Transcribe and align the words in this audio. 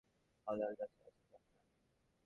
হলার 0.47 0.73
কাছে 0.75 0.99
আছে 1.01 1.21
তার 1.23 1.41
চাবি। 1.43 1.49